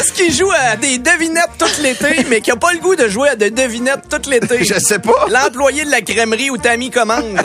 Qu'est-ce 0.06 0.24
qui 0.24 0.32
joue 0.38 0.52
à 0.52 0.76
des 0.76 1.00
devinettes 1.00 1.58
tout 1.58 1.82
l'été, 1.82 2.26
mais 2.30 2.40
qui 2.40 2.52
a 2.52 2.56
pas 2.56 2.74
le 2.74 2.80
goût 2.80 2.96
de 2.96 3.08
jouer 3.08 3.30
à 3.30 3.36
des 3.36 3.50
devinettes 3.50 4.04
tout 4.08 4.30
l'été? 4.30 4.64
Je 4.64 4.78
sais 4.78 5.00
pas. 5.00 5.26
L'employé 5.30 5.84
de 5.84 5.90
la 5.90 6.02
crèmerie 6.02 6.52
où 6.52 6.60
Tammy 6.60 6.92
commande. 6.92 7.42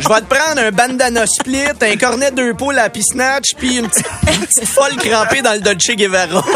Je 0.00 0.06
vais 0.06 0.20
te 0.20 0.26
prendre 0.26 0.60
un 0.60 0.70
bandana 0.70 1.24
split, 1.26 1.70
un 1.80 1.96
cornet 1.96 2.30
deux 2.30 2.52
poules 2.52 2.78
à 2.78 2.90
pisnatch, 2.90 3.54
puis 3.56 3.78
une 3.78 3.88
petite, 3.88 4.06
une 4.26 4.40
petite 4.40 4.68
folle 4.68 4.96
crampée 4.96 5.40
dans 5.40 5.54
le 5.54 5.60
Dolce 5.60 5.92
Guevara. 5.92 6.44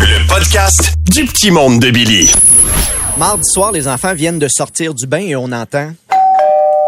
Le 0.00 0.28
podcast 0.28 0.92
du 1.10 1.24
petit 1.24 1.50
monde 1.50 1.80
de 1.80 1.90
Billy. 1.90 2.30
Mardi 3.16 3.44
soir, 3.50 3.72
les 3.72 3.88
enfants 3.88 4.12
viennent 4.12 4.38
de 4.38 4.48
sortir 4.48 4.92
du 4.92 5.06
bain 5.06 5.20
et 5.20 5.36
on 5.36 5.50
entend. 5.52 5.92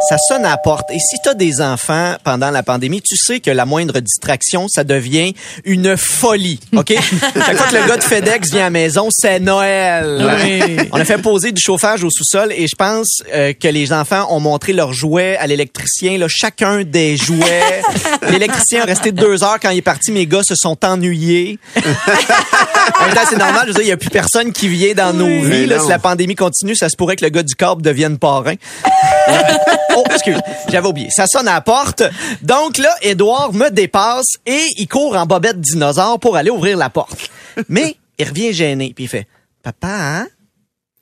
Ça 0.09 0.17
sonne 0.19 0.45
à 0.45 0.51
la 0.51 0.57
porte. 0.57 0.91
Et 0.91 0.99
si 0.99 1.17
t'as 1.23 1.35
des 1.35 1.61
enfants 1.61 2.17
pendant 2.25 2.51
la 2.51 2.63
pandémie, 2.63 3.03
tu 3.03 3.17
sais 3.17 3.41
que 3.41 3.51
la 3.51 3.67
moindre 3.67 4.01
distraction, 4.01 4.67
ça 4.67 4.83
devient 4.83 5.35
une 5.65 5.97
folie. 5.97 6.59
OK? 6.77 6.95
Chaque 7.35 7.57
fois 7.57 7.67
que 7.67 7.77
le 7.77 7.87
gars 7.87 7.97
de 7.97 8.03
FedEx 8.03 8.51
vient 8.51 8.61
à 8.61 8.65
la 8.65 8.71
maison, 8.71 9.09
c'est 9.11 9.41
Noël. 9.41 10.89
On 10.93 10.99
a 10.99 11.05
fait 11.05 11.19
poser 11.19 11.53
du 11.53 11.61
chauffage 11.61 12.03
au 12.03 12.11
sous-sol 12.11 12.53
et 12.53 12.67
je 12.67 12.77
pense 12.77 13.23
euh, 13.33 13.53
que 13.53 13.69
les 13.69 13.93
enfants 13.93 14.27
ont 14.31 14.41
montré 14.41 14.73
leurs 14.73 14.93
jouets 14.93 15.37
à 15.37 15.47
l'électricien, 15.47 16.17
là, 16.19 16.27
chacun 16.29 16.83
des 16.83 17.17
jouets. 17.17 17.83
L'électricien 18.31 18.83
est 18.83 18.87
resté 18.87 19.13
deux 19.13 19.45
heures 19.45 19.59
quand 19.61 19.71
il 19.71 19.79
est 19.79 19.83
parti. 19.83 20.13
Mes 20.13 20.27
gars 20.27 20.43
se 20.43 20.55
sont 20.55 20.79
ennuyés. 20.85 21.59
En 21.77 23.05
même 23.07 23.15
temps, 23.15 23.21
c'est 23.29 23.39
normal. 23.39 23.65
Je 23.65 23.69
veux 23.69 23.75
dire, 23.75 23.83
il 23.83 23.87
n'y 23.87 23.93
a 23.93 23.97
plus 23.97 24.11
personne 24.11 24.53
qui 24.53 24.69
vient 24.69 24.95
dans 24.95 25.13
nos 25.13 25.43
vies. 25.43 25.67
Là, 25.67 25.79
si 25.79 25.89
la 25.89 25.99
pandémie 25.99 26.35
continue, 26.35 26.75
ça 26.75 26.89
se 26.89 26.97
pourrait 26.97 27.17
que 27.17 27.25
le 27.25 27.31
gars 27.31 27.43
du 27.43 27.55
corps 27.55 27.77
devienne 27.77 28.19
parrain. 28.19 28.55
oh, 29.97 30.05
excuse, 30.11 30.41
j'avais 30.69 30.89
oublié. 30.89 31.09
Ça 31.11 31.27
sonne 31.27 31.49
à 31.49 31.55
la 31.55 31.61
porte. 31.61 32.03
Donc 32.43 32.79
là, 32.79 32.95
Édouard 33.03 33.53
me 33.53 33.71
dépasse 33.71 34.37
et 34.47 34.67
il 34.77 34.89
court 34.89 35.17
en 35.17 35.27
bobette 35.27 35.61
dinosaure 35.61 36.19
pour 36.21 36.37
aller 36.37 36.51
ouvrir 36.51 36.77
la 36.77 36.91
porte. 36.91 37.31
Mais 37.69 37.97
il 38.19 38.29
revient 38.29 38.53
gêné 38.53 38.93
puis 38.95 39.05
il 39.05 39.09
fait 39.09 39.27
«Papa, 39.63 39.89
hein?» 39.89 40.29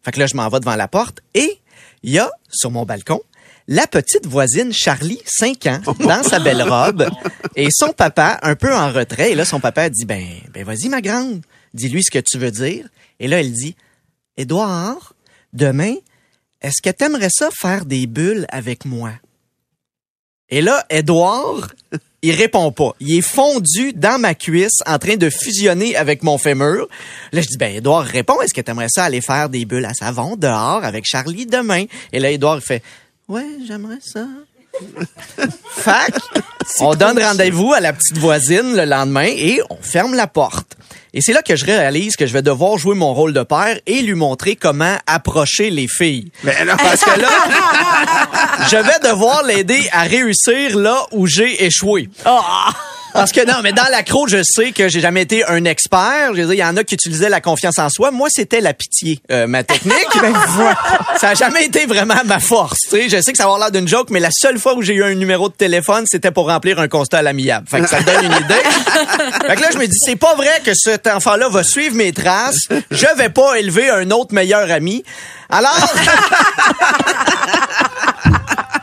Fait 0.05 0.13
que 0.13 0.21
là, 0.21 0.27
je 0.27 0.37
m'en 0.37 0.49
vais 0.49 0.61
devant 0.61 0.77
la 0.77 0.89
porte 0.89 1.21
et 1.35 1.59
il 2.03 2.13
y 2.13 2.19
a, 2.19 2.31
sur 2.51 2.71
mon 2.71 2.85
balcon, 2.85 3.21
la 3.67 3.87
petite 3.87 4.27
voisine 4.27 4.73
Charlie, 4.73 5.21
5 5.27 5.67
ans, 5.67 5.81
dans 6.01 6.23
sa 6.23 6.39
belle 6.39 6.63
robe, 6.63 7.07
et 7.55 7.69
son 7.71 7.93
papa, 7.93 8.39
un 8.43 8.55
peu 8.55 8.75
en 8.75 8.91
retrait. 8.91 9.33
Et 9.33 9.35
là, 9.35 9.45
son 9.45 9.61
papa 9.61 9.91
dit, 9.91 10.07
ben, 10.07 10.25
ben 10.55 10.65
vas-y, 10.65 10.89
ma 10.89 11.03
grande, 11.03 11.43
dis-lui 11.75 12.03
ce 12.03 12.11
que 12.11 12.19
tu 12.19 12.39
veux 12.39 12.51
dire. 12.51 12.87
Et 13.21 13.29
là, 13.29 13.41
elle 13.41 13.53
dit, 13.53 13.77
Édouard, 14.39 15.15
demain, 15.53 15.95
est-ce 16.61 16.83
que 16.83 16.91
t'aimerais 16.91 17.31
ça 17.31 17.51
faire 17.53 17.85
des 17.85 18.07
bulles 18.07 18.47
avec 18.49 18.85
moi? 18.85 19.13
Et 20.51 20.63
là, 20.63 20.85
Édouard, 20.91 21.69
il 22.23 22.35
répond 22.35 22.73
pas. 22.73 22.95
Il 23.01 23.17
est 23.17 23.23
fondu 23.23 23.93
dans 23.93 24.19
ma 24.19 24.35
cuisse 24.35 24.81
en 24.87 24.99
train 24.99 25.17
de 25.17 25.31
fusionner 25.31 25.95
avec 25.95 26.23
mon 26.23 26.39
fémur. 26.39 26.89
Là, 27.33 27.43
je 27.43 27.47
dis, 27.47 27.59
ben, 27.59 27.77
Édouard, 27.77 28.05
réponds. 28.05 28.41
Est-ce 28.41 28.55
que 28.55 28.61
t'aimerais 28.61 28.89
ça 28.89 29.05
aller 29.05 29.21
faire 29.21 29.49
des 29.51 29.65
bulles 29.65 29.85
à 29.85 29.95
savon 29.95 30.37
dehors 30.37 30.85
avec 30.85 31.05
Charlie 31.07 31.47
demain? 31.47 31.85
Et 32.13 32.19
là, 32.19 32.31
Édouard, 32.31 32.57
il 32.57 32.63
fait, 32.63 32.83
ouais, 33.29 33.47
j'aimerais 33.67 34.01
ça. 34.03 34.27
Fac, 35.71 36.15
on 36.81 36.95
donne 36.95 37.19
rendez-vous 37.19 37.73
à 37.73 37.81
la 37.81 37.93
petite 37.93 38.19
voisine 38.19 38.77
le 38.77 38.85
lendemain 38.85 39.29
et 39.29 39.61
on 39.71 39.77
ferme 39.77 40.15
la 40.15 40.27
porte. 40.27 40.78
Et 41.15 41.21
c'est 41.21 41.33
là 41.33 41.43
que 41.43 41.57
je 41.57 41.65
réalise 41.65 42.17
que 42.17 42.27
je 42.27 42.33
vais 42.33 42.43
devoir 42.43 42.79
jouer 42.79 42.95
mon 42.95 43.15
rôle 43.15 43.33
de 43.33 43.43
père 43.43 43.79
et 43.87 44.03
lui 44.03 44.15
montrer 44.15 44.57
comment 44.57 44.97
approcher 45.07 45.71
les 45.71 45.89
filles. 45.89 46.31
Mais 46.45 46.65
non, 46.65 46.75
Parce 46.77 47.03
que 47.03 47.21
là, 47.21 47.29
je 48.71 48.77
vais 48.77 49.09
devoir 49.09 49.43
l'aider 49.45 49.89
à 49.93 50.03
réussir 50.03 50.77
là 50.77 51.07
où 51.13 51.27
j'ai 51.27 51.65
échoué. 51.65 52.09
Parce 53.19 53.33
que 53.33 53.45
non, 53.45 53.57
mais 53.65 53.73
dans 53.73 53.89
l'accro, 53.91 54.29
je 54.29 54.43
sais 54.45 54.71
que 54.71 54.89
j'ai 54.89 55.01
jamais 55.01 55.23
été 55.23 55.45
un 55.45 55.65
expert. 55.65 56.35
Je 56.35 56.43
veux 56.43 56.47
dire, 56.47 56.55
il 56.55 56.59
y 56.59 56.65
en 56.65 56.77
a 56.77 56.85
qui 56.85 56.95
utilisaient 56.95 57.29
la 57.29 57.41
confiance 57.41 57.79
en 57.79 57.89
soi. 57.89 58.13
Moi, 58.13 58.29
c'était 58.31 58.61
la 58.61 58.75
pitié, 58.75 59.21
euh, 59.33 59.47
ma 59.47 59.65
technique. 59.65 59.97
Ben, 60.21 60.33
voilà. 60.49 60.77
ça 61.21 61.29
a 61.31 61.35
jamais 61.35 61.65
été 61.65 61.87
vraiment 61.87 62.17
ma 62.25 62.41
force. 62.41 62.81
tu 62.81 62.89
sais. 62.91 63.09
Je 63.09 63.21
sais 63.23 63.31
que 63.31 63.39
ça 63.39 63.45
va 63.45 63.55
avoir 63.55 63.71
l'air 63.71 63.71
d'une 63.71 63.87
joke, 63.87 64.11
mais 64.11 64.19
la 64.19 64.31
seule 64.33 64.59
fois 64.59 64.75
où 64.75 64.83
j'ai 64.83 64.95
eu 64.95 65.05
un 65.05 65.15
numéro 65.15 65.49
de 65.49 65.55
téléphone, 65.55 66.05
c'était 66.07 66.33
pour 66.33 66.49
remplir 66.49 66.81
un 66.81 66.89
constat 66.89 67.19
à 67.19 67.23
l'amiable. 67.23 67.69
Fait 67.69 67.81
que 67.81 67.89
ça 67.89 68.01
donne 68.01 68.25
une 68.25 68.33
idée. 68.33 68.55
fait 69.47 69.55
que 69.57 69.61
là, 69.61 69.69
je 69.73 69.79
me 69.79 69.87
dis, 69.87 69.97
c'est 70.05 70.17
pas 70.17 70.35
vrai 70.35 70.61
que 70.65 70.73
cet 70.75 71.07
enfant-là 71.07 71.49
va 71.49 71.63
suivre 71.63 71.95
mes 71.95 72.13
traces. 72.13 72.69
Je 72.91 73.07
vais 73.17 73.29
pas 73.29 73.59
élever 73.61 73.91
un 73.91 74.11
autre 74.11 74.35
meilleur 74.35 74.71
ami. 74.71 75.05
Alors... 75.49 75.79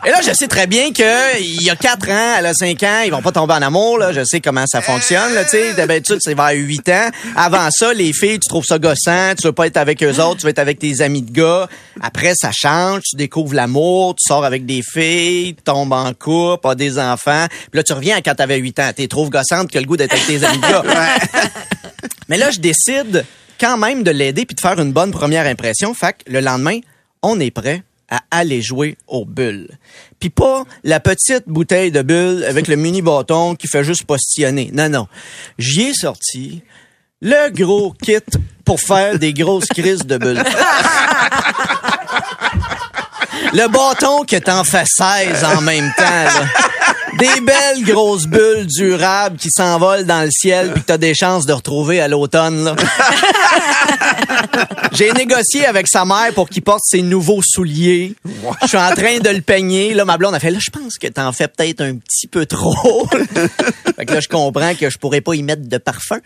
Et 0.06 0.12
là, 0.12 0.22
je 0.22 0.32
sais 0.34 0.48
très 0.48 0.68
bien 0.68 0.92
que 0.92 1.40
il 1.40 1.64
y 1.64 1.70
a 1.72 1.76
4 1.76 2.12
ans, 2.12 2.36
elle 2.38 2.46
a 2.46 2.54
5 2.54 2.84
ans, 2.84 3.02
ils 3.06 3.12
vont 3.12 3.24
pas 3.24 3.32
tomber 3.32 3.56
en 3.56 3.62
amour, 3.64 3.98
là. 3.98 4.12
Je 4.12 4.24
sais 4.24 4.40
comment 4.40 4.66
ça 4.68 4.80
fonctionne, 4.82 5.34
là, 5.34 5.44
tu 5.46 5.52
sais. 5.52 5.74
D'habitude, 5.74 6.18
c'est 6.20 6.36
vers 6.36 6.52
8 6.52 6.90
ans. 6.90 7.10
Avant 7.36 7.72
ça, 7.72 7.92
les 7.92 8.14
filles, 8.14 8.40
tu 8.40 8.48
trouves 8.48 8.66
ça 8.66 8.78
gossant, 8.78 9.34
tu 9.36 9.48
veux 9.48 9.52
pas 9.52 9.66
être 9.66 9.78
avec 9.78 10.04
eux 10.04 10.22
autres, 10.22 10.42
tu 10.42 10.44
veux 10.44 10.52
être 10.52 10.60
avec 10.60 10.78
tes 10.78 11.02
amis 11.02 11.24
de 11.24 11.32
gars. 11.32 11.68
Après, 12.02 12.34
ça 12.36 12.52
change, 12.54 13.02
tu 13.10 13.16
découvres 13.16 13.56
l'amour, 13.56 14.14
tu 14.14 14.28
sors 14.28 14.46
avec 14.46 14.68
des 14.68 14.84
filles, 14.84 15.56
tu 15.56 15.64
tombes 15.64 15.94
en 15.94 16.14
couple, 16.14 16.68
as 16.68 16.76
des 16.76 17.00
enfants. 17.00 17.48
Puis 17.50 17.78
là, 17.80 17.82
tu 17.82 17.94
reviens 17.94 18.18
à 18.18 18.22
quand 18.22 18.36
t'avais 18.36 18.58
8 18.58 18.80
ans. 18.80 18.92
T'es 18.96 19.08
trop 19.08 19.28
gossante 19.28 19.72
que 19.72 19.80
le 19.80 19.86
goût 19.86 19.98
d'être 19.98 20.14
avec 20.14 20.28
tes 20.28 20.44
amis 20.44 20.60
de 20.60 20.68
gars. 20.68 20.84
Mais 22.30 22.38
là, 22.38 22.52
je 22.52 22.60
décide 22.60 23.26
quand 23.60 23.78
même 23.78 24.04
de 24.04 24.12
l'aider 24.12 24.46
puis 24.46 24.54
de 24.54 24.62
faire 24.62 24.80
une 24.80 24.92
bonne 24.92 25.12
première 25.12 25.48
impression. 25.48 25.96
Fait 25.96 26.14
que 26.14 26.32
le 26.32 26.42
lendemain, 26.42 26.80
on 27.24 27.40
est 27.40 27.50
prêt 27.50 27.82
à 28.10 28.22
aller 28.32 28.62
jouer 28.62 28.98
aux 29.08 29.26
bulles. 29.26 29.70
Puis 30.20 30.30
pas 30.30 30.64
la 30.84 31.00
petite 31.00 31.44
bouteille 31.48 31.92
de 31.92 32.02
bulles 32.02 32.44
avec 32.48 32.68
le 32.68 32.76
mini 32.76 33.02
bâton 33.02 33.56
qui 33.56 33.68
fait 33.68 33.84
juste 33.84 34.04
postillonner. 34.06 34.70
Non, 34.74 34.90
non. 34.90 35.08
J'y 35.58 35.84
ai 35.84 35.94
sorti 35.94 36.62
le 37.22 37.50
gros 37.50 37.94
kit 38.04 38.20
pour 38.64 38.80
faire 38.80 39.18
des 39.18 39.34
grosses 39.34 39.68
crises 39.68 40.06
de 40.06 40.18
bulles. 40.18 40.44
Le 43.54 43.68
bâton 43.68 44.24
que 44.25 44.38
t'en 44.38 44.64
fais 44.64 44.86
16 44.86 45.44
en 45.44 45.62
même 45.62 45.92
temps. 45.98 46.04
Des 47.18 47.42
belles 47.42 47.84
grosses 47.86 48.28
bulles 48.28 48.66
durables 48.66 49.38
qui 49.38 49.50
s'envolent 49.50 50.06
dans 50.06 50.24
le 50.24 50.32
ciel 50.32 50.72
puis 50.74 50.82
que 50.82 50.88
t'as 50.88 50.98
des 50.98 51.14
chances 51.14 51.46
de 51.46 51.54
retrouver 51.54 52.02
à 52.02 52.08
l'automne. 52.08 52.75
J'ai 54.92 55.14
négocié 55.14 55.66
avec 55.66 55.88
sa 55.88 56.04
mère 56.04 56.34
pour 56.34 56.50
qu'il 56.50 56.62
porte 56.62 56.82
ses 56.84 57.02
nouveaux 57.02 57.42
souliers. 57.42 58.16
Je 58.64 58.68
suis 58.68 58.78
en 58.78 58.94
train 58.94 59.20
de 59.20 59.30
le 59.30 59.42
peigner. 59.42 59.94
Là, 59.94 60.04
ma 60.04 60.18
blonde 60.18 60.36
a 60.36 60.40
fait, 60.40 60.52
là, 60.52 60.60
je 60.62 60.70
pense 60.70 60.98
que 60.98 61.08
t'en 61.08 61.32
fais 61.32 61.48
peut-être 61.48 61.82
un 61.82 61.96
petit 61.96 62.28
peu 62.28 62.46
trop. 62.46 63.08
fait 63.96 64.06
que 64.06 64.14
là, 64.14 64.20
je 64.20 64.28
comprends 64.28 64.75
que 64.75 64.90
je 64.90 64.98
pourrais 64.98 65.22
pas 65.22 65.36
y 65.36 65.44
mettre 65.44 65.68
de 65.68 65.78
parfum. 65.78 66.20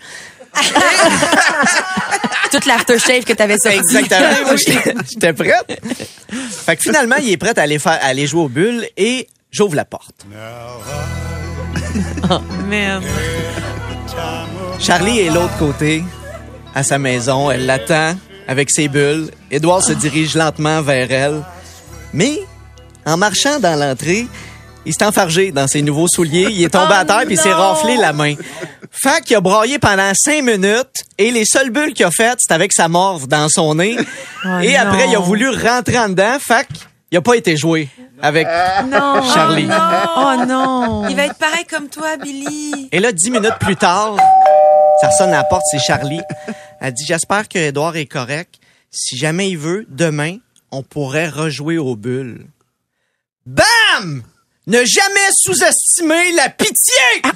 Toute 2.51 2.65
l'aftershave 2.65 3.23
que 3.23 3.33
t'avais 3.33 3.57
sorti. 3.57 3.77
Exactement. 3.77 4.29
Moi, 4.45 4.55
j'étais 4.55 4.93
j'étais 5.09 5.33
prête. 5.33 5.81
Fait 6.65 6.75
que 6.75 6.81
finalement, 6.81 7.17
il 7.21 7.31
est 7.31 7.37
prêt 7.37 7.57
à 7.57 7.61
aller 7.61 7.79
faire, 7.79 7.99
à 8.01 8.07
aller 8.07 8.27
jouer 8.27 8.41
aux 8.41 8.49
bulles 8.49 8.87
et 8.97 9.27
j'ouvre 9.51 9.75
la 9.75 9.85
porte. 9.85 10.25
Man. 12.67 13.03
Charlie 14.79 15.19
est 15.19 15.29
l'autre 15.29 15.57
côté, 15.57 16.03
à 16.73 16.83
sa 16.83 16.97
maison. 16.97 17.51
Elle 17.51 17.65
l'attend 17.65 18.15
avec 18.47 18.71
ses 18.71 18.87
bulles. 18.87 19.29
Édouard 19.51 19.83
se 19.83 19.93
dirige 19.93 20.35
lentement 20.35 20.81
vers 20.81 21.11
elle. 21.11 21.43
Mais, 22.13 22.39
en 23.05 23.17
marchant 23.17 23.59
dans 23.59 23.77
l'entrée, 23.79 24.27
il 24.85 24.93
s'est 24.93 25.03
enfargé 25.05 25.51
dans 25.51 25.67
ses 25.67 25.81
nouveaux 25.81 26.07
souliers. 26.07 26.47
Il 26.49 26.63
est 26.63 26.69
tombé 26.69 26.87
Oh 26.91 26.93
à 26.99 27.05
terre 27.05 27.21
puis 27.25 27.35
il 27.35 27.39
s'est 27.39 27.53
raflé 27.53 27.97
la 27.97 28.13
main. 28.13 28.35
Fait 28.91 29.21
qu'il 29.23 29.35
a 29.35 29.41
braillé 29.41 29.77
pendant 29.79 30.11
cinq 30.15 30.43
minutes 30.43 31.03
et 31.17 31.31
les 31.31 31.45
seules 31.45 31.69
bulles 31.69 31.93
qu'il 31.93 32.05
a 32.05 32.11
faites, 32.11 32.39
c'était 32.39 32.53
avec 32.55 32.73
sa 32.73 32.87
morve 32.87 33.27
dans 33.27 33.47
son 33.49 33.75
nez. 33.75 33.97
Oh 34.45 34.59
et 34.61 34.73
non. 34.73 34.79
après, 34.79 35.07
il 35.09 35.15
a 35.15 35.19
voulu 35.19 35.49
rentrer 35.49 35.99
en 35.99 36.09
dedans. 36.09 36.37
Fait 36.39 36.67
qu'il 37.07 37.17
a 37.17 37.21
pas 37.21 37.35
été 37.35 37.55
joué 37.55 37.89
avec 38.21 38.47
Non. 38.87 39.21
Charlie. 39.33 39.67
Oh 40.17 40.45
non. 40.47 41.07
Il 41.07 41.15
va 41.15 41.25
être 41.25 41.37
pareil 41.37 41.65
comme 41.69 41.87
toi, 41.89 42.17
Billy. 42.17 42.89
Et 42.91 42.99
là, 42.99 43.11
dix 43.11 43.29
minutes 43.29 43.57
plus 43.59 43.75
tard, 43.75 44.15
ça 45.01 45.11
sonne 45.11 45.29
à 45.29 45.37
la 45.37 45.43
porte, 45.43 45.63
c'est 45.71 45.79
Charlie. 45.79 46.21
Elle 46.81 46.93
dit, 46.93 47.05
j'espère 47.07 47.47
que 47.47 47.59
Edouard 47.59 47.95
est 47.95 48.05
correct. 48.05 48.55
Si 48.91 49.17
jamais 49.17 49.49
il 49.49 49.57
veut, 49.57 49.85
demain, 49.89 50.37
on 50.71 50.81
pourrait 50.83 51.29
rejouer 51.29 51.77
aux 51.77 51.95
bulles. 51.95 52.47
Bam! 53.45 54.23
Ne 54.69 54.85
jamais 54.85 55.29
sous-estimer 55.35 56.31
la 56.35 56.47
pitié! 56.49 56.73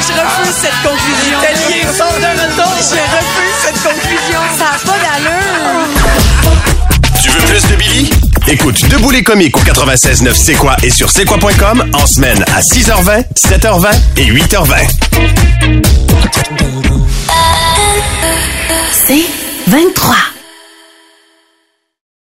Je 0.00 0.12
refuse 0.14 0.54
cette 0.62 0.80
conclusion. 0.82 1.38
Tellier 1.42 1.82
sort 1.94 2.18
de 2.18 2.30
retour! 2.40 2.72
Je 2.78 2.96
refuse 3.12 3.56
cette 3.62 3.82
conclusion. 3.82 4.40
Ça 4.56 4.64
n'a 4.64 4.78
pas 4.86 4.98
d'allure. 5.04 5.84
Tu 7.22 7.28
veux 7.28 7.42
plus 7.46 7.64
de 7.68 7.76
Billy? 7.76 8.10
Écoute 8.48 8.88
Debout 8.88 9.10
les 9.10 9.22
comiques 9.22 9.58
au 9.58 9.60
96.9 9.60 10.32
C'est 10.34 10.54
quoi 10.54 10.78
et 10.82 10.88
sur 10.88 11.10
c'est 11.10 11.26
quoi.com 11.26 11.90
en 11.92 12.06
semaine 12.06 12.42
à 12.56 12.62
6h20, 12.62 13.26
7h20 13.36 13.90
et 14.16 14.32
8h20. 14.32 14.88
C'est 19.06 19.41
23. 19.72 20.31